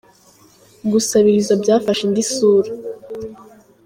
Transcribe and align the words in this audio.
Gusabiriza 0.91 1.53
byafashe 1.61 2.01
indi 2.07 2.23
sura 2.33 2.69